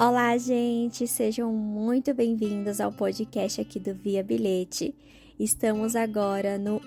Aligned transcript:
Olá, 0.00 0.38
gente! 0.38 1.08
Sejam 1.08 1.52
muito 1.52 2.14
bem-vindos 2.14 2.80
ao 2.80 2.92
podcast 2.92 3.60
aqui 3.60 3.80
do 3.80 3.92
Via 3.92 4.22
Bilhete. 4.22 4.94
Estamos 5.40 5.96
agora 5.96 6.56
no 6.56 6.80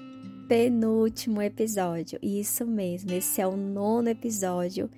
penúltimo 0.48 1.42
episódio. 1.42 2.18
Isso 2.24 2.66
mesmo, 2.66 3.12
esse 3.12 3.42
é 3.42 3.46
o 3.46 3.58
nono 3.58 4.08
episódio 4.08 4.90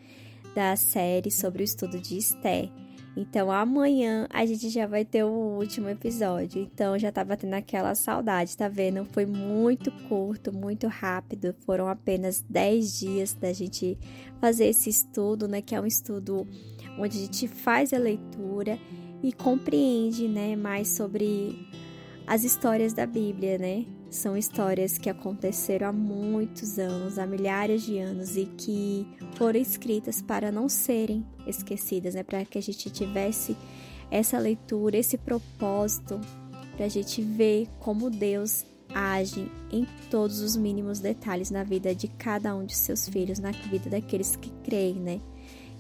da 0.54 0.76
série 0.76 1.32
sobre 1.32 1.64
o 1.64 1.66
estudo 1.66 2.00
de 2.00 2.16
Esté. 2.16 2.70
Então 3.16 3.52
amanhã 3.52 4.28
a 4.30 4.46
gente 4.46 4.70
já 4.70 4.88
vai 4.88 5.06
ter 5.06 5.24
o 5.24 5.30
último 5.30 5.88
episódio. 5.88 6.62
Então 6.62 6.98
já 6.98 7.12
tava 7.12 7.38
tendo 7.38 7.54
aquela 7.54 7.94
saudade, 7.94 8.58
tá 8.58 8.68
vendo? 8.68 9.06
Foi 9.06 9.26
muito 9.26 9.92
curto, 10.08 10.52
muito 10.52 10.88
rápido. 10.88 11.56
Foram 11.66 11.88
apenas 11.88 12.44
10 12.50 13.00
dias 13.00 13.34
da 13.34 13.54
gente 13.54 13.98
fazer 14.42 14.66
esse 14.66 14.90
estudo, 14.90 15.48
né? 15.48 15.62
Que 15.62 15.76
é 15.76 15.82
um 15.82 15.86
estudo 15.86 16.48
onde 16.98 17.18
a 17.18 17.22
gente 17.22 17.48
faz 17.48 17.94
a 17.94 17.98
leitura 17.98 18.80
e 19.22 19.32
compreende, 19.32 20.28
né, 20.28 20.54
mais 20.56 20.90
sobre 20.90 21.68
as 22.28 22.44
histórias 22.44 22.94
da 22.94 23.06
Bíblia, 23.06 23.58
né? 23.58 23.86
São 24.14 24.38
histórias 24.38 25.00
que 25.00 25.10
aconteceram 25.10 25.88
há 25.88 25.92
muitos 25.92 26.78
anos, 26.78 27.18
há 27.18 27.26
milhares 27.26 27.82
de 27.82 27.98
anos 27.98 28.38
e 28.38 28.46
que 28.46 29.08
foram 29.36 29.60
escritas 29.60 30.22
para 30.22 30.52
não 30.52 30.70
serem 30.70 31.26
esquecidas, 31.48 32.14
né? 32.14 32.22
Para 32.22 32.46
que 32.46 32.60
a 32.60 32.62
gente 32.62 32.92
tivesse 32.92 33.58
essa 34.12 34.38
leitura, 34.38 34.98
esse 34.98 35.18
propósito, 35.18 36.22
para 36.76 36.86
a 36.86 36.90
gente 36.90 37.24
ver 37.24 37.68
como 37.80 38.12
Deus 38.12 38.64
age 38.94 39.52
em 39.72 39.88
todos 40.12 40.42
os 40.42 40.56
mínimos 40.56 41.00
detalhes 41.00 41.50
na 41.50 41.64
vida 41.64 41.96
de 41.96 42.08
cada 42.08 42.56
um 42.56 42.68
de 42.68 42.76
seus 42.76 43.10
filhos, 43.10 43.40
na 43.40 43.50
vida 43.50 43.90
daqueles 43.90 44.36
que 44.36 44.52
creem, 44.64 44.94
né? 44.94 45.20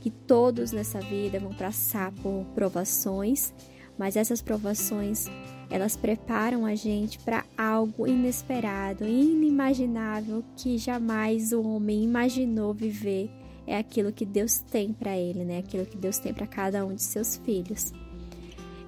que 0.04 0.10
todos 0.10 0.74
nessa 0.74 1.00
vida 1.00 1.40
vão 1.40 1.54
passar 1.54 2.12
por 2.12 2.44
provações, 2.54 3.54
mas 3.98 4.16
essas 4.16 4.42
provações 4.42 5.28
elas 5.70 5.96
preparam 5.96 6.66
a 6.66 6.76
gente 6.76 7.18
para 7.20 7.44
algo 7.58 8.06
inesperado, 8.06 9.08
inimaginável 9.08 10.44
que 10.56 10.78
jamais 10.78 11.52
o 11.52 11.64
homem 11.64 12.04
imaginou 12.04 12.74
viver. 12.74 13.30
É 13.66 13.78
aquilo 13.78 14.12
que 14.12 14.26
Deus 14.26 14.60
tem 14.60 14.94
para 14.94 15.18
ele, 15.18 15.44
né? 15.44 15.60
Aquilo 15.60 15.86
que 15.86 15.98
Deus 15.98 16.20
tem 16.20 16.34
para 16.34 16.46
cada 16.46 16.86
um 16.86 16.94
de 16.94 17.02
seus 17.02 17.38
filhos. 17.38 17.92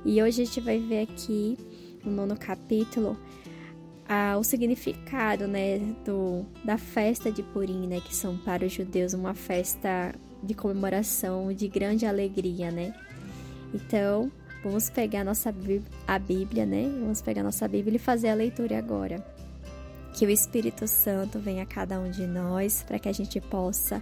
E 0.05 0.21
hoje 0.21 0.43
a 0.43 0.45
gente 0.45 0.61
vai 0.61 0.77
ver 0.79 1.01
aqui 1.01 1.57
no 2.03 2.11
nono 2.11 2.37
capítulo 2.37 3.17
ah, 4.07 4.37
o 4.37 4.43
significado, 4.43 5.47
né, 5.47 5.79
do, 6.05 6.45
da 6.63 6.77
festa 6.77 7.31
de 7.31 7.41
Purim, 7.41 7.87
né, 7.87 7.99
que 7.99 8.15
são 8.15 8.37
para 8.37 8.63
os 8.63 8.71
judeus 8.71 9.13
uma 9.13 9.33
festa 9.33 10.13
de 10.43 10.53
comemoração, 10.53 11.51
de 11.51 11.67
grande 11.67 12.05
alegria, 12.05 12.69
né? 12.69 12.93
Então, 13.73 14.31
vamos 14.65 14.89
pegar 14.89 15.21
a 15.21 15.23
nossa 15.23 15.53
a 16.07 16.19
Bíblia, 16.19 16.65
né? 16.65 16.89
Vamos 16.99 17.21
pegar 17.21 17.43
nossa 17.43 17.67
Bíblia 17.67 17.97
e 17.97 17.99
fazer 17.99 18.29
a 18.29 18.33
leitura 18.33 18.79
agora. 18.79 19.23
Que 20.15 20.25
o 20.25 20.29
Espírito 20.29 20.87
Santo 20.87 21.37
venha 21.37 21.63
a 21.63 21.67
cada 21.67 21.99
um 21.99 22.09
de 22.09 22.25
nós 22.25 22.83
para 22.83 22.97
que 22.97 23.07
a 23.07 23.11
gente 23.11 23.39
possa 23.39 24.01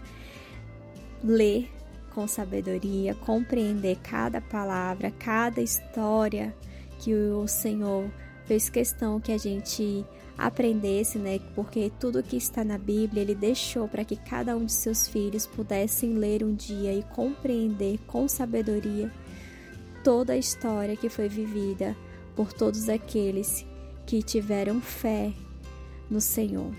ler 1.21 1.69
com 2.13 2.27
sabedoria, 2.27 3.13
compreender 3.15 3.97
cada 4.03 4.39
palavra, 4.39 5.11
cada 5.11 5.61
história 5.61 6.55
que 6.99 7.13
o 7.13 7.45
Senhor 7.47 8.09
fez 8.45 8.69
questão 8.69 9.19
que 9.19 9.31
a 9.31 9.37
gente 9.37 10.05
aprendesse, 10.37 11.17
né? 11.17 11.39
Porque 11.55 11.91
tudo 11.99 12.23
que 12.23 12.37
está 12.37 12.63
na 12.63 12.77
Bíblia 12.77 13.21
ele 13.21 13.35
deixou 13.35 13.87
para 13.87 14.05
que 14.05 14.15
cada 14.15 14.55
um 14.55 14.65
de 14.65 14.71
seus 14.71 15.07
filhos 15.07 15.45
pudessem 15.45 16.13
ler 16.13 16.41
um 16.43 16.53
dia 16.53 16.93
e 16.93 17.03
compreender 17.03 17.99
com 18.07 18.27
sabedoria 18.29 19.11
toda 20.03 20.33
a 20.33 20.37
história 20.37 20.97
que 20.97 21.09
foi 21.09 21.29
vivida 21.29 21.95
por 22.35 22.51
todos 22.51 22.89
aqueles 22.89 23.65
que 24.05 24.21
tiveram 24.21 24.81
fé 24.81 25.33
no 26.09 26.19
Senhor. 26.19 26.71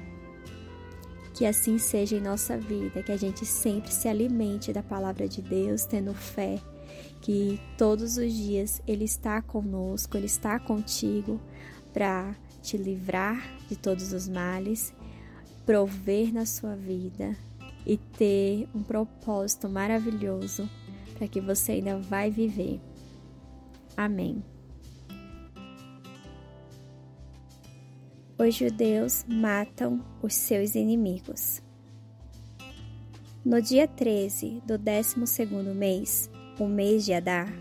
Que 1.32 1.46
assim 1.46 1.78
seja 1.78 2.16
em 2.16 2.20
nossa 2.20 2.56
vida, 2.56 3.02
que 3.02 3.10
a 3.10 3.16
gente 3.16 3.44
sempre 3.44 3.92
se 3.92 4.06
alimente 4.06 4.72
da 4.72 4.82
palavra 4.82 5.26
de 5.26 5.42
Deus, 5.42 5.84
tendo 5.84 6.14
fé, 6.14 6.60
que 7.20 7.60
todos 7.76 8.16
os 8.16 8.32
dias 8.32 8.80
Ele 8.86 9.04
está 9.04 9.42
conosco, 9.42 10.16
Ele 10.16 10.26
está 10.26 10.58
contigo 10.60 11.40
para 11.92 12.36
te 12.62 12.76
livrar 12.76 13.56
de 13.68 13.76
todos 13.76 14.12
os 14.12 14.28
males, 14.28 14.92
prover 15.66 16.32
na 16.32 16.46
sua 16.46 16.76
vida 16.76 17.36
e 17.86 17.96
ter 17.96 18.68
um 18.74 18.82
propósito 18.82 19.68
maravilhoso 19.68 20.68
para 21.18 21.26
que 21.26 21.40
você 21.40 21.72
ainda 21.72 21.98
vai 21.98 22.30
viver. 22.30 22.80
Amém. 23.96 24.42
Os 28.38 28.54
judeus 28.54 29.24
matam 29.28 30.04
os 30.22 30.34
seus 30.34 30.74
inimigos. 30.74 31.62
No 33.44 33.60
dia 33.60 33.86
13 33.86 34.62
do 34.66 34.76
12 34.76 35.46
mês, 35.74 36.30
o 36.58 36.66
mês 36.66 37.04
de 37.04 37.12
Adar, 37.12 37.52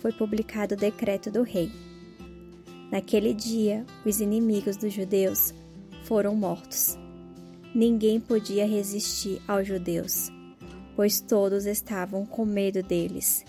foi 0.00 0.12
publicado 0.12 0.74
o 0.74 0.78
decreto 0.78 1.30
do 1.30 1.42
rei 1.42 1.70
Naquele 2.94 3.34
dia, 3.34 3.84
os 4.06 4.20
inimigos 4.20 4.76
dos 4.76 4.92
judeus 4.92 5.52
foram 6.04 6.36
mortos. 6.36 6.96
Ninguém 7.74 8.20
podia 8.20 8.64
resistir 8.64 9.42
aos 9.48 9.66
judeus, 9.66 10.30
pois 10.94 11.20
todos 11.20 11.66
estavam 11.66 12.24
com 12.24 12.44
medo 12.44 12.84
deles. 12.84 13.44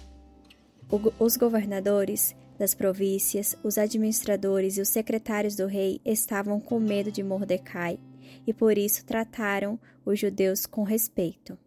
Os 1.19 1.35
governadores 1.35 2.35
das 2.57 2.73
províncias, 2.73 3.55
os 3.63 3.77
administradores 3.77 4.77
e 4.77 4.81
os 4.81 4.89
secretários 4.89 5.55
do 5.55 5.65
rei 5.65 5.99
estavam 6.05 6.59
com 6.59 6.79
medo 6.79 7.11
de 7.11 7.23
Mordecai 7.23 7.99
e 8.45 8.53
por 8.53 8.77
isso 8.77 9.05
trataram 9.05 9.79
os 10.05 10.19
judeus 10.19 10.65
com 10.65 10.83
respeito. 10.83 11.57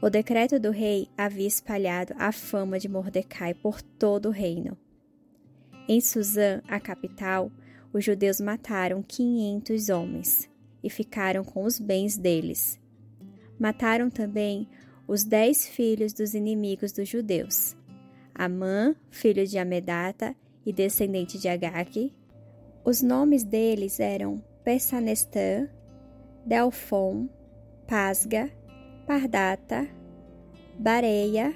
O 0.00 0.08
decreto 0.08 0.58
do 0.58 0.70
rei 0.70 1.08
havia 1.16 1.46
espalhado 1.46 2.14
a 2.18 2.32
fama 2.32 2.78
de 2.78 2.88
Mordecai 2.88 3.54
por 3.54 3.82
todo 3.82 4.26
o 4.26 4.32
reino. 4.32 4.76
Em 5.88 6.00
Suzã, 6.00 6.62
a 6.66 6.80
capital, 6.80 7.50
os 7.92 8.04
judeus 8.04 8.40
mataram 8.40 9.02
500 9.02 9.88
homens 9.90 10.50
e 10.82 10.88
ficaram 10.88 11.44
com 11.44 11.64
os 11.64 11.78
bens 11.78 12.16
deles. 12.16 12.80
Mataram 13.58 14.08
também 14.08 14.68
os 15.06 15.24
dez 15.24 15.68
filhos 15.68 16.12
dos 16.12 16.34
inimigos 16.34 16.90
dos 16.92 17.08
judeus: 17.08 17.76
Amã, 18.34 18.94
filho 19.10 19.46
de 19.46 19.58
Amedata 19.58 20.34
e 20.64 20.72
descendente 20.72 21.38
de 21.38 21.48
Agag. 21.48 22.14
Os 22.84 23.02
nomes 23.02 23.44
deles 23.44 24.00
eram 24.00 24.42
Pessanestã, 24.64 25.68
Delfon, 26.44 27.28
Pasga, 27.86 28.50
Pardata, 29.06 29.88
Bareia, 30.78 31.54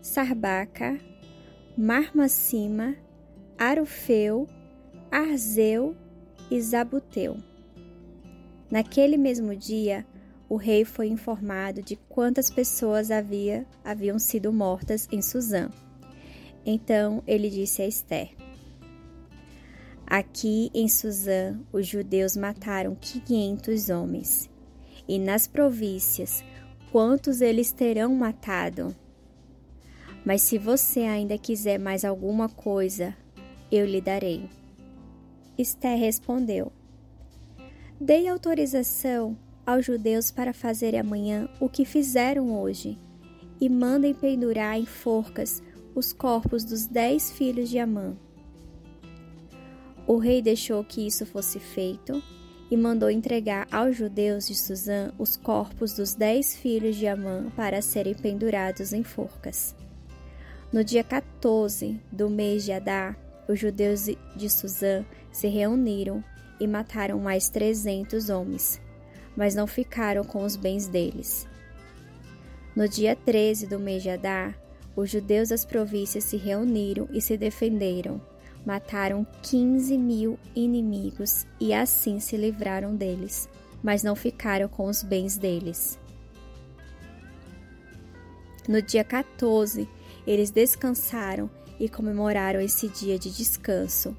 Sarbaca, 0.00 0.98
Marmacima 1.76 2.96
Arufeu, 3.58 4.46
Arzeu 5.10 5.96
e 6.48 6.60
Zabuteu. 6.60 7.36
Naquele 8.70 9.16
mesmo 9.16 9.56
dia, 9.56 10.06
o 10.48 10.54
rei 10.54 10.84
foi 10.84 11.08
informado 11.08 11.82
de 11.82 11.96
quantas 12.08 12.50
pessoas 12.50 13.10
havia, 13.10 13.66
haviam 13.84 14.16
sido 14.16 14.52
mortas 14.52 15.08
em 15.10 15.20
Suzã. 15.20 15.68
Então 16.70 17.22
ele 17.26 17.48
disse 17.48 17.80
a 17.80 17.86
Esther: 17.86 18.28
Aqui 20.06 20.70
em 20.74 20.86
Suzã, 20.86 21.58
os 21.72 21.86
judeus 21.86 22.36
mataram 22.36 22.94
quinhentos 22.94 23.88
homens. 23.88 24.50
E 25.08 25.18
nas 25.18 25.46
províncias, 25.46 26.44
quantos 26.92 27.40
eles 27.40 27.72
terão 27.72 28.14
matado? 28.14 28.94
Mas 30.26 30.42
se 30.42 30.58
você 30.58 31.00
ainda 31.00 31.38
quiser 31.38 31.78
mais 31.78 32.04
alguma 32.04 32.50
coisa, 32.50 33.16
eu 33.72 33.86
lhe 33.86 34.02
darei. 34.02 34.50
Esther 35.56 35.98
respondeu: 35.98 36.70
Dei 37.98 38.28
autorização 38.28 39.38
aos 39.64 39.86
judeus 39.86 40.30
para 40.30 40.52
fazer 40.52 40.94
amanhã 40.96 41.48
o 41.58 41.66
que 41.66 41.86
fizeram 41.86 42.60
hoje, 42.60 42.98
e 43.58 43.70
mandem 43.70 44.12
pendurar 44.12 44.78
em 44.78 44.84
forcas 44.84 45.62
os 45.98 46.12
corpos 46.12 46.62
dos 46.62 46.86
dez 46.86 47.28
filhos 47.28 47.68
de 47.68 47.76
Amã. 47.76 48.16
O 50.06 50.16
rei 50.16 50.40
deixou 50.40 50.84
que 50.84 51.04
isso 51.04 51.26
fosse 51.26 51.58
feito 51.58 52.22
e 52.70 52.76
mandou 52.76 53.10
entregar 53.10 53.66
aos 53.72 53.96
judeus 53.96 54.46
de 54.46 54.54
Suzã 54.54 55.10
os 55.18 55.36
corpos 55.36 55.94
dos 55.94 56.14
dez 56.14 56.54
filhos 56.54 56.94
de 56.94 57.08
Amã 57.08 57.50
para 57.56 57.82
serem 57.82 58.14
pendurados 58.14 58.92
em 58.92 59.02
forcas. 59.02 59.74
No 60.72 60.84
dia 60.84 61.02
14 61.02 62.00
do 62.12 62.30
mês 62.30 62.64
de 62.64 62.70
Adar, 62.70 63.18
os 63.48 63.58
judeus 63.58 64.06
de 64.36 64.48
Suzã 64.48 65.04
se 65.32 65.48
reuniram 65.48 66.22
e 66.60 66.66
mataram 66.68 67.18
mais 67.18 67.50
trezentos 67.50 68.30
homens, 68.30 68.80
mas 69.36 69.52
não 69.52 69.66
ficaram 69.66 70.22
com 70.22 70.44
os 70.44 70.54
bens 70.54 70.86
deles. 70.86 71.48
No 72.76 72.88
dia 72.88 73.16
13 73.16 73.66
do 73.66 73.80
mês 73.80 74.04
de 74.04 74.10
Adar, 74.10 74.67
os 74.98 75.10
judeus 75.10 75.50
das 75.50 75.64
províncias 75.64 76.24
se 76.24 76.36
reuniram 76.36 77.08
e 77.12 77.20
se 77.20 77.36
defenderam. 77.36 78.20
Mataram 78.66 79.24
15 79.44 79.96
mil 79.96 80.36
inimigos 80.56 81.46
e 81.60 81.72
assim 81.72 82.18
se 82.18 82.36
livraram 82.36 82.96
deles, 82.96 83.48
mas 83.80 84.02
não 84.02 84.16
ficaram 84.16 84.66
com 84.66 84.86
os 84.86 85.04
bens 85.04 85.38
deles. 85.38 85.96
No 88.66 88.82
dia 88.82 89.04
14, 89.04 89.88
eles 90.26 90.50
descansaram 90.50 91.48
e 91.78 91.88
comemoraram 91.88 92.60
esse 92.60 92.88
dia 92.88 93.16
de 93.16 93.30
descanso, 93.30 94.16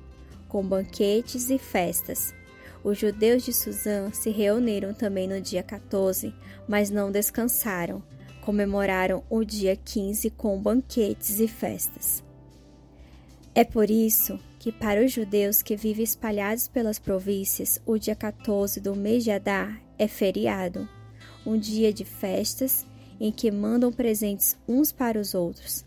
com 0.47 0.63
banquetes 0.63 1.49
e 1.49 1.57
festas. 1.57 2.33
Os 2.81 2.97
judeus 2.97 3.43
de 3.43 3.51
Suzã 3.51 4.13
se 4.13 4.29
reuniram 4.29 4.93
também 4.93 5.27
no 5.27 5.41
dia 5.41 5.61
14, 5.61 6.33
mas 6.69 6.89
não 6.89 7.11
descansaram. 7.11 8.01
Comemoraram 8.41 9.23
o 9.29 9.43
dia 9.43 9.75
15 9.75 10.29
com 10.31 10.59
banquetes 10.59 11.39
e 11.39 11.47
festas. 11.47 12.23
É 13.53 13.63
por 13.63 13.89
isso 13.89 14.39
que, 14.59 14.71
para 14.71 15.03
os 15.03 15.11
judeus 15.11 15.61
que 15.61 15.75
vivem 15.75 16.03
espalhados 16.03 16.67
pelas 16.67 16.99
províncias, 16.99 17.81
o 17.85 17.97
dia 17.97 18.15
14 18.15 18.79
do 18.79 18.95
mês 18.95 19.23
de 19.23 19.31
Adar 19.31 19.81
é 19.97 20.07
feriado, 20.07 20.87
um 21.45 21.57
dia 21.57 21.91
de 21.91 22.05
festas 22.05 22.85
em 23.19 23.31
que 23.31 23.51
mandam 23.51 23.91
presentes 23.91 24.57
uns 24.67 24.91
para 24.91 25.19
os 25.19 25.33
outros. 25.33 25.83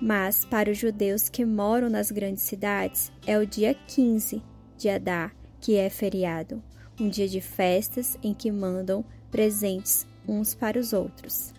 Mas 0.00 0.44
para 0.44 0.70
os 0.70 0.78
judeus 0.78 1.28
que 1.28 1.44
moram 1.44 1.90
nas 1.90 2.10
grandes 2.10 2.44
cidades, 2.44 3.10
é 3.26 3.36
o 3.36 3.46
dia 3.46 3.74
15 3.74 4.42
de 4.76 4.88
Adar 4.88 5.34
que 5.60 5.76
é 5.76 5.90
feriado, 5.90 6.62
um 7.00 7.08
dia 7.08 7.28
de 7.28 7.40
festas 7.40 8.16
em 8.22 8.32
que 8.32 8.50
mandam 8.50 9.04
presentes 9.30 10.06
uns 10.26 10.54
para 10.54 10.78
os 10.78 10.92
outros. 10.92 11.52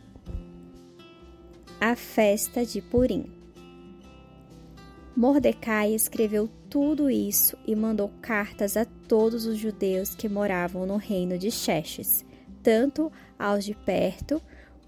A 1.81 1.95
festa 1.95 2.65
de 2.65 2.81
Purim. 2.81 3.25
Mordecai 5.15 5.93
escreveu 5.95 6.49
tudo 6.69 7.09
isso 7.09 7.57
e 7.65 7.73
mandou 7.73 8.11
cartas 8.21 8.75
a 8.75 8.83
todos 8.83 9.45
os 9.45 9.57
judeus 9.57 10.13
que 10.13 10.27
moravam 10.27 10.85
no 10.85 10.97
reino 10.97 11.37
de 11.37 11.49
Xerxes, 11.49 12.25
tanto 12.61 13.09
aos 13.39 13.63
de 13.63 13.73
perto 13.73 14.41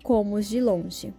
como 0.03 0.35
os 0.35 0.49
de 0.49 0.59
longe. 0.59 1.13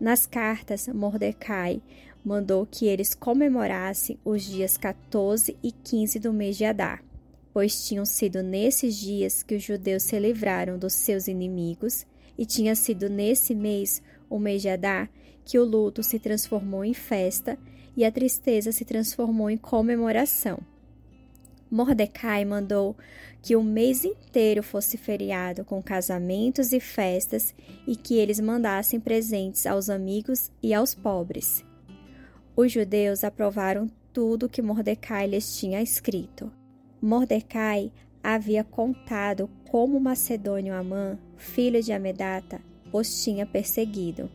Nas 0.00 0.26
cartas, 0.26 0.88
Mordecai 0.88 1.80
mandou 2.24 2.66
que 2.66 2.86
eles 2.86 3.14
comemorassem 3.14 4.18
os 4.24 4.42
dias 4.42 4.76
14 4.76 5.56
e 5.62 5.70
15 5.70 6.18
do 6.18 6.32
mês 6.32 6.56
de 6.56 6.64
Adar, 6.64 7.00
pois 7.54 7.86
tinham 7.86 8.04
sido 8.04 8.42
nesses 8.42 8.96
dias 8.96 9.44
que 9.44 9.54
os 9.54 9.62
judeus 9.62 10.02
se 10.02 10.18
livraram 10.18 10.76
dos 10.76 10.94
seus 10.94 11.28
inimigos, 11.28 12.04
e 12.38 12.44
tinha 12.44 12.74
sido 12.74 13.08
nesse 13.08 13.54
mês, 13.54 14.02
o 14.28 14.38
mês 14.38 14.62
de 14.62 14.68
Adar, 14.68 15.10
que 15.44 15.58
o 15.58 15.64
luto 15.64 16.02
se 16.02 16.18
transformou 16.18 16.84
em 16.84 16.94
festa 16.94 17.58
e 17.96 18.04
a 18.04 18.12
tristeza 18.12 18.72
se 18.72 18.84
transformou 18.84 19.48
em 19.48 19.56
comemoração. 19.56 20.58
Mordecai 21.70 22.44
mandou 22.44 22.96
que 23.42 23.56
o 23.56 23.62
mês 23.62 24.04
inteiro 24.04 24.62
fosse 24.62 24.96
feriado 24.96 25.64
com 25.64 25.82
casamentos 25.82 26.72
e 26.72 26.80
festas 26.80 27.54
e 27.86 27.96
que 27.96 28.16
eles 28.16 28.40
mandassem 28.40 29.00
presentes 29.00 29.66
aos 29.66 29.88
amigos 29.88 30.50
e 30.62 30.72
aos 30.72 30.94
pobres. 30.94 31.64
Os 32.54 32.72
judeus 32.72 33.24
aprovaram 33.24 33.88
tudo 34.12 34.48
que 34.48 34.62
Mordecai 34.62 35.26
lhes 35.26 35.58
tinha 35.58 35.82
escrito. 35.82 36.50
Mordecai 37.02 37.92
havia 38.22 38.64
contado 38.64 39.48
como 39.68 40.00
Macedônio 40.00 40.74
Amã, 40.74 41.18
filho 41.36 41.82
de 41.82 41.92
Amedata, 41.92 42.60
os 42.96 43.22
tinha 43.22 43.46
perseguido, 43.46 44.30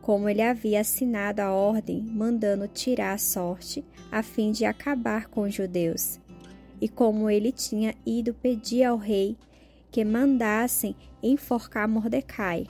como 0.00 0.28
ele 0.28 0.42
havia 0.42 0.80
assinado 0.80 1.40
a 1.40 1.52
ordem 1.52 2.00
mandando 2.02 2.68
tirar 2.68 3.14
a 3.14 3.18
sorte 3.18 3.84
a 4.10 4.22
fim 4.22 4.52
de 4.52 4.64
acabar 4.64 5.26
com 5.26 5.42
os 5.42 5.54
judeus, 5.54 6.20
e 6.80 6.88
como 6.88 7.28
ele 7.30 7.50
tinha 7.50 7.94
ido 8.04 8.34
pedir 8.34 8.84
ao 8.84 8.96
rei 8.96 9.36
que 9.90 10.04
mandassem 10.04 10.94
enforcar 11.22 11.88
Mordecai. 11.88 12.66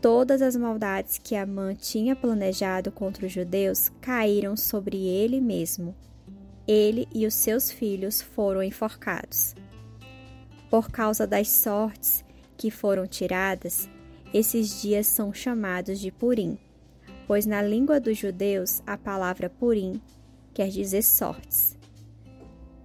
Todas 0.00 0.40
as 0.42 0.56
maldades 0.56 1.18
que 1.18 1.34
Amã 1.34 1.74
tinha 1.74 2.14
planejado 2.14 2.90
contra 2.90 3.26
os 3.26 3.32
judeus 3.32 3.90
caíram 4.00 4.56
sobre 4.56 4.96
ele 4.96 5.40
mesmo 5.40 5.94
ele 6.68 7.08
e 7.14 7.26
os 7.26 7.32
seus 7.32 7.72
filhos 7.72 8.20
foram 8.20 8.62
enforcados. 8.62 9.54
Por 10.68 10.90
causa 10.90 11.26
das 11.26 11.48
sortes 11.50 12.22
que 12.58 12.70
foram 12.70 13.06
tiradas, 13.06 13.88
esses 14.32 14.82
dias 14.82 15.06
são 15.06 15.32
chamados 15.32 15.98
de 15.98 16.10
Purim, 16.10 16.58
pois 17.26 17.46
na 17.46 17.62
língua 17.62 17.98
dos 17.98 18.18
judeus 18.18 18.82
a 18.86 18.96
palavra 18.96 19.48
Purim 19.48 20.00
quer 20.52 20.68
dizer 20.68 21.02
sortes. 21.02 21.76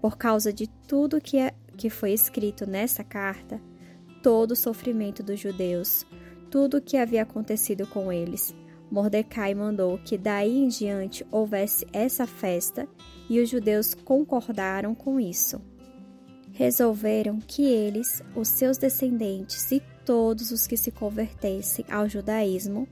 Por 0.02 0.18
causa 0.18 0.54
de 0.54 0.68
tudo 0.88 1.22
que, 1.22 1.38
é, 1.38 1.54
que 1.78 1.90
foi 1.90 2.12
escrito 2.12 2.66
nessa 2.66 3.04
carta, 3.04 3.60
todo 4.22 4.52
o 4.52 4.56
sofrimento 4.56 5.24
dos 5.24 5.40
judeus, 5.40 6.06
tudo 6.50 6.78
o 6.78 6.82
que 6.82 6.98
havia 6.98 7.24
acontecido 7.24 7.88
com 7.88 8.12
eles, 8.12 8.56
Mordecai 8.92 9.56
mandou 9.56 9.98
que 9.98 10.18
daí 10.18 10.56
em 10.56 10.68
diante 10.68 11.26
houvesse 11.32 11.88
essa 11.92 12.28
festa 12.28 12.88
e 13.30 13.40
os 13.40 13.50
judeus 13.50 13.94
concordaram 13.96 14.94
com 14.94 15.20
isso. 15.20 15.60
Resolveram 16.52 17.40
que 17.40 17.64
eles, 17.66 18.22
os 18.36 18.50
seus 18.50 18.78
descendentes 18.78 19.72
e 19.72 19.82
todos 20.06 20.52
os 20.52 20.68
que 20.68 20.78
se 20.78 20.92
convertessem 20.92 21.86
ao 21.90 22.08
judaísmo 22.08 22.88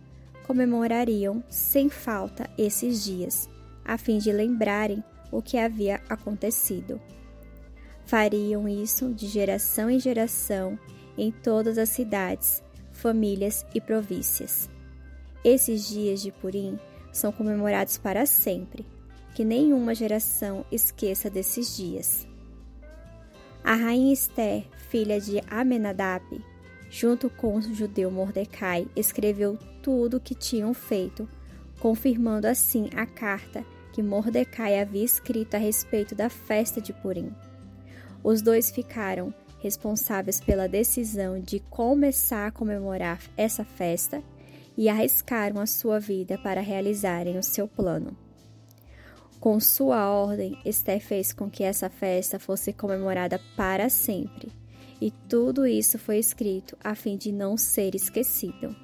comemorariam 0.45 1.43
sem 1.49 1.89
falta 1.89 2.49
esses 2.57 3.03
dias, 3.03 3.49
a 3.85 3.97
fim 3.97 4.17
de 4.17 4.31
lembrarem 4.31 5.03
o 5.31 5.41
que 5.41 5.57
havia 5.57 6.01
acontecido. 6.09 6.99
Fariam 8.05 8.67
isso 8.67 9.13
de 9.13 9.27
geração 9.27 9.89
em 9.89 9.99
geração 9.99 10.77
em 11.17 11.31
todas 11.31 11.77
as 11.77 11.89
cidades, 11.89 12.63
famílias 12.91 13.65
e 13.73 13.79
províncias. 13.79 14.69
Esses 15.43 15.87
dias 15.87 16.21
de 16.21 16.31
Purim 16.31 16.77
são 17.11 17.31
comemorados 17.31 17.97
para 17.97 18.25
sempre, 18.25 18.85
que 19.33 19.45
nenhuma 19.45 19.95
geração 19.95 20.65
esqueça 20.71 21.29
desses 21.29 21.75
dias. 21.75 22.27
A 23.63 23.75
rainha 23.75 24.13
Esther, 24.13 24.65
filha 24.89 25.19
de 25.19 25.41
Amenadab, 25.49 26.43
junto 26.91 27.29
com 27.29 27.55
o 27.55 27.61
judeu 27.61 28.11
Mordecai, 28.11 28.85
escreveu 28.97 29.57
tudo 29.81 30.17
o 30.17 30.19
que 30.19 30.35
tinham 30.35 30.73
feito, 30.73 31.27
confirmando 31.79 32.45
assim 32.45 32.89
a 32.93 33.05
carta 33.05 33.65
que 33.93 34.03
Mordecai 34.03 34.79
havia 34.79 35.03
escrito 35.03 35.55
a 35.55 35.57
respeito 35.57 36.13
da 36.13 36.29
festa 36.29 36.81
de 36.81 36.91
Purim. 36.91 37.33
Os 38.21 38.41
dois 38.41 38.69
ficaram 38.69 39.33
responsáveis 39.61 40.41
pela 40.41 40.67
decisão 40.67 41.39
de 41.39 41.61
começar 41.61 42.47
a 42.47 42.51
comemorar 42.51 43.21
essa 43.37 43.63
festa 43.63 44.21
e 44.77 44.89
arriscaram 44.89 45.61
a 45.61 45.65
sua 45.65 45.99
vida 45.99 46.37
para 46.37 46.59
realizarem 46.59 47.37
o 47.37 47.43
seu 47.43 47.67
plano. 47.67 48.17
Com 49.39 49.59
sua 49.59 50.09
ordem, 50.09 50.59
Esther 50.65 50.99
fez 50.99 51.31
com 51.31 51.49
que 51.49 51.63
essa 51.63 51.89
festa 51.89 52.37
fosse 52.37 52.73
comemorada 52.73 53.39
para 53.55 53.89
sempre, 53.89 54.51
e 55.01 55.09
tudo 55.27 55.65
isso 55.65 55.97
foi 55.97 56.19
escrito 56.19 56.77
a 56.83 56.93
fim 56.93 57.17
de 57.17 57.31
não 57.31 57.57
ser 57.57 57.95
esquecido. 57.95 58.75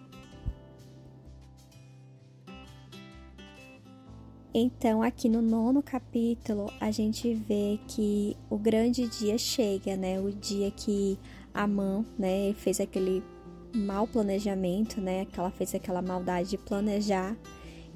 Então, 4.52 5.04
aqui 5.04 5.30
no 5.30 5.40
nono 5.40 5.84
capítulo, 5.84 6.74
a 6.82 6.90
gente 6.90 7.32
vê 7.36 7.80
que 7.88 8.36
o 8.50 8.58
grande 8.58 9.08
dia 9.08 9.38
chega, 9.38 9.96
né? 9.96 10.20
O 10.20 10.32
dia 10.32 10.72
que 10.72 11.20
Amã, 11.54 12.04
né, 12.18 12.54
fez 12.54 12.80
aquele 12.80 13.24
mau 13.76 14.08
planejamento, 14.08 15.00
né? 15.00 15.26
Que 15.26 15.40
ela 15.40 15.52
fez 15.52 15.76
aquela 15.76 16.02
maldade 16.02 16.50
de 16.50 16.58
planejar 16.58 17.38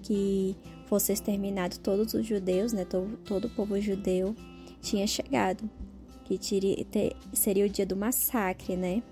que 0.04 0.56
fosse 0.86 1.12
exterminado 1.12 1.80
todos 1.80 2.14
os 2.14 2.28
judeus, 2.28 2.74
né? 2.74 2.86
Todo, 2.86 3.18
todo 3.26 3.46
o 3.46 3.50
povo 3.50 3.82
judeu 3.82 4.36
tinha 4.80 5.08
chegado, 5.08 5.68
que 6.38 7.16
seria 7.34 7.66
o 7.66 7.70
dia 7.70 7.86
do 7.86 7.96
massacre, 7.96 8.76
né? 8.76 9.04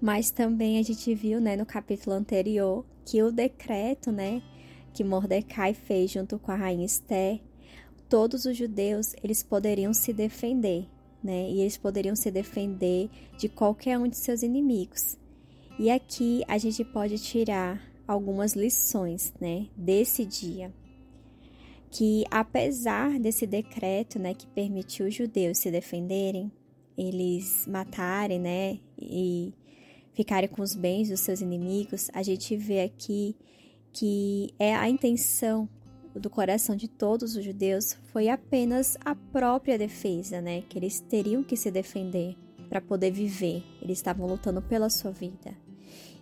Mas 0.00 0.30
também 0.30 0.78
a 0.78 0.82
gente 0.82 1.12
viu, 1.14 1.40
né, 1.40 1.56
no 1.56 1.66
capítulo 1.66 2.14
anterior, 2.14 2.84
que 3.04 3.22
o 3.22 3.32
decreto, 3.32 4.12
né, 4.12 4.42
que 4.92 5.02
Mordecai 5.02 5.74
fez 5.74 6.10
junto 6.10 6.38
com 6.38 6.52
a 6.52 6.56
rainha 6.56 6.86
Esther, 6.86 7.40
todos 8.08 8.44
os 8.44 8.56
judeus, 8.56 9.14
eles 9.22 9.42
poderiam 9.42 9.92
se 9.92 10.12
defender, 10.12 10.86
né? 11.22 11.50
E 11.50 11.60
eles 11.60 11.76
poderiam 11.76 12.16
se 12.16 12.30
defender 12.30 13.10
de 13.36 13.48
qualquer 13.48 13.98
um 13.98 14.08
de 14.08 14.16
seus 14.16 14.42
inimigos. 14.42 15.16
E 15.78 15.90
aqui 15.90 16.42
a 16.48 16.58
gente 16.58 16.84
pode 16.84 17.18
tirar 17.18 17.80
algumas 18.06 18.54
lições, 18.54 19.34
né, 19.40 19.66
desse 19.76 20.24
dia. 20.24 20.72
Que 21.90 22.24
apesar 22.30 23.18
desse 23.18 23.46
decreto, 23.46 24.18
né, 24.18 24.34
que 24.34 24.46
permitiu 24.46 25.06
os 25.06 25.14
judeus 25.14 25.58
se 25.58 25.70
defenderem, 25.70 26.52
eles 26.96 27.66
matarem, 27.66 28.38
né, 28.38 28.78
e 29.00 29.54
ficarem 30.12 30.48
com 30.48 30.62
os 30.62 30.74
bens 30.74 31.08
dos 31.08 31.20
seus 31.20 31.40
inimigos, 31.40 32.10
a 32.12 32.22
gente 32.22 32.56
vê 32.56 32.82
aqui 32.82 33.36
que 33.92 34.52
é 34.58 34.74
a 34.74 34.88
intenção 34.88 35.68
do 36.14 36.28
coração 36.28 36.74
de 36.74 36.88
todos 36.88 37.36
os 37.36 37.44
judeus 37.44 37.96
foi 38.12 38.28
apenas 38.28 38.96
a 39.04 39.14
própria 39.14 39.78
defesa, 39.78 40.40
né? 40.40 40.62
Que 40.68 40.78
eles 40.78 41.00
teriam 41.00 41.42
que 41.42 41.56
se 41.56 41.70
defender 41.70 42.36
para 42.68 42.80
poder 42.80 43.10
viver. 43.10 43.62
Eles 43.80 43.98
estavam 43.98 44.26
lutando 44.26 44.60
pela 44.60 44.90
sua 44.90 45.10
vida. 45.10 45.56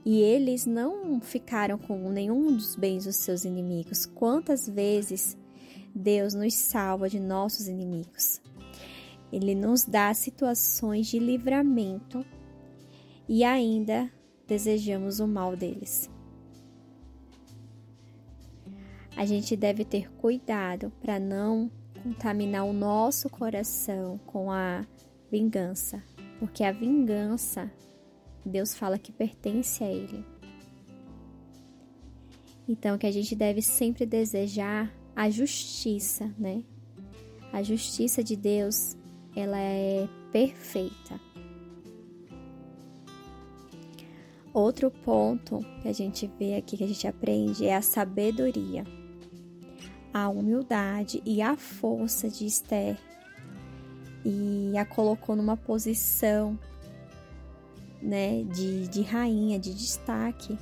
E 0.05 0.21
eles 0.21 0.67
não 0.67 1.21
ficaram 1.21 1.79
com 1.79 2.11
nenhum 2.11 2.53
dos 2.53 2.77
bens 2.77 3.05
dos 3.05 3.17
seus 3.17 3.45
inimigos. 3.45 4.07
Quantas 4.07 4.69
vezes 4.69 5.37
Deus 5.97 6.35
nos 6.35 6.53
salva 6.55 7.09
de 7.09 7.19
nossos 7.19 7.69
inimigos? 7.69 8.41
Ele 9.33 9.55
nos 9.55 9.85
dá 9.85 10.13
situações 10.13 11.07
de 11.07 11.19
livramento 11.19 12.25
e 13.27 13.43
ainda 13.43 14.11
desejamos 14.47 15.21
o 15.21 15.27
mal 15.27 15.57
deles. 15.57 16.11
A 19.17 19.25
gente 19.25 19.57
deve 19.57 19.85
ter 19.85 20.13
cuidado 20.13 20.93
para 21.01 21.19
não 21.19 21.71
contaminar 22.03 22.67
o 22.67 22.73
nosso 22.73 23.31
coração 23.31 24.19
com 24.27 24.53
a 24.53 24.87
vingança, 25.31 26.03
porque 26.39 26.63
a 26.63 26.71
vingança, 26.71 27.73
Deus 28.45 28.75
fala 28.75 28.99
que 28.99 29.11
pertence 29.11 29.83
a 29.83 29.91
Ele. 29.91 30.25
Então, 32.69 32.99
que 32.99 33.07
a 33.07 33.11
gente 33.11 33.35
deve 33.35 33.63
sempre 33.63 34.05
desejar 34.05 34.93
a 35.17 35.31
justiça, 35.31 36.31
né? 36.39 36.63
A 37.51 37.63
justiça 37.63 38.23
de 38.23 38.37
Deus, 38.37 38.95
ela 39.35 39.59
é 39.59 40.07
perfeita. 40.31 41.19
Outro 44.53 44.91
ponto 44.91 45.61
que 45.81 45.89
a 45.89 45.93
gente 45.93 46.31
vê 46.39 46.57
aqui, 46.57 46.77
que 46.77 46.85
a 46.85 46.87
gente 46.87 47.07
aprende, 47.07 47.67
é 47.67 47.75
a 47.75 47.83
sabedoria, 47.83 48.85
a 50.13 50.29
humildade 50.29 51.23
e 51.25 51.41
a 51.41 51.57
força 51.57 52.29
de 52.29 52.47
Esther. 52.47 52.99
E 54.25 54.77
a 54.77 54.85
colocou 54.85 55.37
numa 55.37 55.57
posição 55.57 56.59
né, 58.03 58.45
de, 58.45 58.89
de 58.89 59.03
rainha, 59.03 59.59
de 59.59 59.73
destaque. 59.73 60.59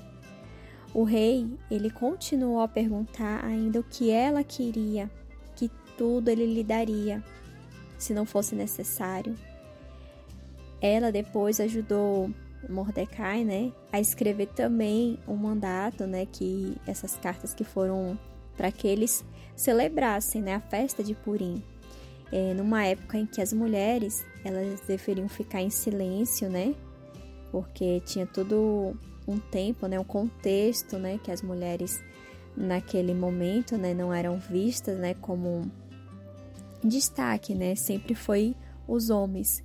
O 0.95 1.03
rei, 1.03 1.59
ele 1.69 1.91
continuou 1.91 2.61
a 2.61 2.69
perguntar 2.69 3.45
ainda 3.45 3.81
o 3.81 3.85
que 3.85 4.13
ela 4.13 4.45
queria, 4.45 5.11
que 5.57 5.69
tudo 5.99 6.29
ele 6.29 6.47
lhe 6.47 6.63
daria, 6.63 7.21
se 7.99 8.15
não 8.15 8.25
fosse 8.25 8.55
necessário. 8.55 9.35
Ela 10.81 11.11
depois 11.11 11.59
ajudou 11.59 12.31
Mordecai, 12.69 13.45
né, 13.45 13.73
a 13.93 14.01
escrever 14.01 14.47
também 14.47 15.19
um 15.27 15.35
mandato, 15.35 16.07
né, 16.07 16.27
que 16.27 16.77
essas 16.87 17.17
cartas 17.17 17.53
que 17.53 17.65
foram 17.65 18.17
para 18.57 18.71
que 18.71 18.87
eles 18.87 19.25
celebrassem, 19.57 20.41
né, 20.41 20.55
a 20.55 20.61
festa 20.61 21.03
de 21.03 21.15
Purim, 21.15 21.61
é, 22.33 22.55
numa 22.55 22.85
época 22.85 23.19
em 23.19 23.27
que 23.27 23.41
as 23.41 23.53
mulheres 23.53 24.25
elas 24.45 24.81
deveriam 24.87 25.29
ficar 25.29 25.61
em 25.61 25.71
silêncio, 25.71 26.49
né, 26.49 26.75
porque 27.51 28.01
tinha 28.07 28.27
todo 28.27 28.97
um 29.27 29.39
tempo, 29.39 29.87
né, 29.87 29.99
um 29.99 30.05
contexto, 30.05 30.99
né, 30.99 31.19
que 31.23 31.31
as 31.31 31.43
mulheres 31.43 32.03
naquele 32.57 33.15
momento, 33.15 33.77
né, 33.77 33.95
não 33.95 34.13
eram 34.13 34.39
vistas, 34.39 34.99
né, 34.99 35.15
como 35.15 35.71
destaque, 36.83 37.55
né, 37.55 37.75
sempre 37.75 38.15
foi 38.15 38.55
os 38.87 39.11
homens. 39.11 39.63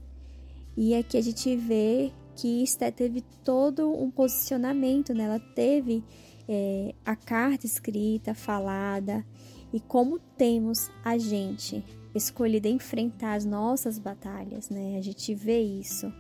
E 0.76 0.96
aqui 0.96 1.18
a 1.18 1.22
gente 1.22 1.56
vê 1.56 2.12
que 2.40 2.64
Esté 2.64 2.90
teve 2.90 3.22
todo 3.44 3.92
um 3.92 4.10
posicionamento, 4.10 5.14
né? 5.14 5.26
Ela 5.26 5.40
teve 5.40 6.02
é, 6.48 6.96
a 7.06 7.16
carta 7.16 7.66
escrita, 7.66 8.34
falada, 8.34 9.26
e 9.74 9.80
como 9.82 10.20
temos 10.38 10.90
a 11.04 11.18
gente 11.18 11.84
escolhido 12.16 12.68
enfrentar 12.70 13.34
as 13.34 13.44
nossas 13.44 14.00
batalhas, 14.00 14.70
né? 14.70 14.98
A 14.98 15.02
gente 15.02 15.36
vê 15.36 15.60
isso 15.60 16.12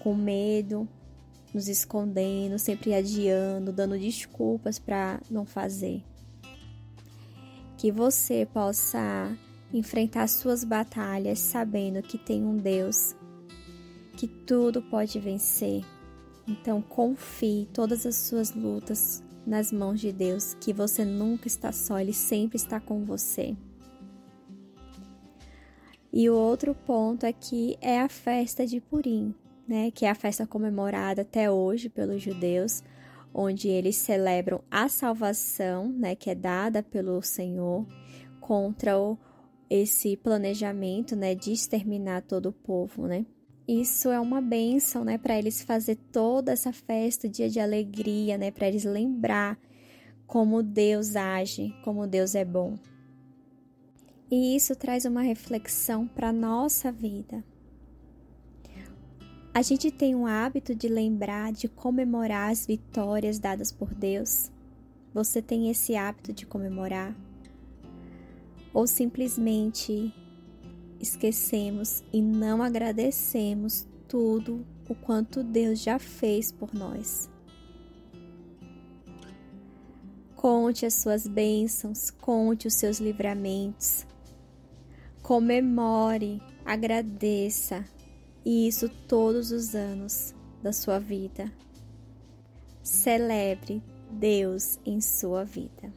com 0.00 0.14
medo, 0.14 0.88
nos 1.52 1.68
escondendo, 1.68 2.58
sempre 2.58 2.94
adiando, 2.94 3.72
dando 3.72 3.98
desculpas 3.98 4.78
para 4.78 5.20
não 5.30 5.44
fazer. 5.44 6.02
Que 7.76 7.90
você 7.90 8.46
possa 8.52 9.36
enfrentar 9.72 10.28
suas 10.28 10.64
batalhas 10.64 11.38
sabendo 11.38 12.02
que 12.02 12.18
tem 12.18 12.44
um 12.44 12.56
Deus 12.56 13.14
que 14.16 14.26
tudo 14.26 14.82
pode 14.82 15.18
vencer. 15.18 15.84
Então 16.46 16.82
confie 16.82 17.68
todas 17.72 18.04
as 18.06 18.16
suas 18.16 18.54
lutas 18.54 19.22
nas 19.46 19.72
mãos 19.72 20.00
de 20.00 20.12
Deus, 20.12 20.54
que 20.60 20.72
você 20.72 21.04
nunca 21.04 21.48
está 21.48 21.72
só, 21.72 21.98
Ele 21.98 22.12
sempre 22.12 22.56
está 22.56 22.78
com 22.78 23.04
você. 23.04 23.56
E 26.12 26.28
o 26.28 26.34
outro 26.34 26.74
ponto 26.74 27.26
aqui 27.26 27.76
é 27.80 28.00
a 28.00 28.08
festa 28.08 28.66
de 28.66 28.80
Purim, 28.80 29.34
né, 29.66 29.90
que 29.90 30.04
é 30.04 30.10
a 30.10 30.14
festa 30.14 30.46
comemorada 30.46 31.22
até 31.22 31.50
hoje 31.50 31.88
pelos 31.88 32.22
judeus, 32.22 32.82
onde 33.34 33.68
eles 33.68 33.96
celebram 33.96 34.62
a 34.70 34.88
salvação, 34.88 35.88
né, 35.88 36.14
que 36.14 36.30
é 36.30 36.34
dada 36.34 36.82
pelo 36.82 37.22
Senhor 37.22 37.86
contra 38.40 38.98
o, 38.98 39.16
esse 39.70 40.16
planejamento, 40.16 41.16
né, 41.16 41.34
de 41.34 41.52
exterminar 41.52 42.22
todo 42.22 42.46
o 42.46 42.52
povo, 42.52 43.06
né? 43.06 43.24
Isso 43.66 44.10
é 44.10 44.18
uma 44.18 44.40
bênção, 44.40 45.04
né, 45.04 45.16
para 45.16 45.38
eles 45.38 45.62
fazer 45.62 45.96
toda 46.10 46.52
essa 46.52 46.72
festa, 46.72 47.28
dia 47.28 47.48
de 47.48 47.60
alegria, 47.60 48.36
né, 48.36 48.50
para 48.50 48.68
eles 48.68 48.84
lembrar 48.84 49.58
como 50.26 50.62
Deus 50.62 51.14
age, 51.14 51.74
como 51.84 52.06
Deus 52.06 52.34
é 52.34 52.44
bom. 52.44 52.78
E 54.30 54.56
isso 54.56 54.74
traz 54.74 55.04
uma 55.04 55.22
reflexão 55.22 56.08
para 56.08 56.30
a 56.30 56.32
nossa 56.32 56.90
vida. 56.90 57.44
A 59.54 59.60
gente 59.60 59.90
tem 59.90 60.14
um 60.14 60.26
hábito 60.26 60.74
de 60.74 60.88
lembrar, 60.88 61.52
de 61.52 61.68
comemorar 61.68 62.50
as 62.50 62.66
vitórias 62.66 63.38
dadas 63.38 63.70
por 63.70 63.94
Deus. 63.94 64.50
Você 65.12 65.42
tem 65.42 65.68
esse 65.68 65.94
hábito 65.94 66.32
de 66.32 66.46
comemorar? 66.46 67.14
Ou 68.72 68.86
simplesmente 68.86 70.14
esquecemos 70.98 72.02
e 72.10 72.22
não 72.22 72.62
agradecemos 72.62 73.86
tudo 74.08 74.64
o 74.88 74.94
quanto 74.94 75.44
Deus 75.44 75.82
já 75.82 75.98
fez 75.98 76.50
por 76.50 76.72
nós. 76.72 77.28
Conte 80.34 80.86
as 80.86 80.94
suas 80.94 81.28
bênçãos, 81.28 82.10
conte 82.10 82.66
os 82.66 82.74
seus 82.74 82.98
livramentos. 83.00 84.06
Comemore, 85.22 86.42
agradeça, 86.64 87.84
e 88.44 88.66
isso 88.66 88.88
todos 89.08 89.50
os 89.50 89.74
anos 89.74 90.34
da 90.62 90.72
sua 90.72 90.98
vida. 90.98 91.52
Celebre 92.82 93.82
Deus 94.10 94.78
em 94.84 95.00
sua 95.00 95.44
vida. 95.44 95.92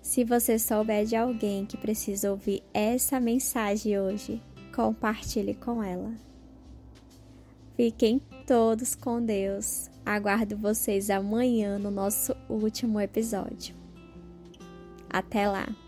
Se 0.00 0.24
você 0.24 0.58
souber 0.58 1.04
de 1.04 1.14
alguém 1.14 1.66
que 1.66 1.76
precisa 1.76 2.30
ouvir 2.30 2.62
essa 2.72 3.20
mensagem 3.20 4.00
hoje, 4.00 4.42
compartilhe 4.74 5.54
com 5.54 5.82
ela. 5.82 6.12
Fiquem 7.76 8.20
todos 8.46 8.94
com 8.94 9.22
Deus. 9.22 9.90
Aguardo 10.04 10.56
vocês 10.56 11.10
amanhã 11.10 11.78
no 11.78 11.90
nosso 11.90 12.34
último 12.48 12.98
episódio. 13.00 13.76
Até 15.10 15.48
lá! 15.48 15.87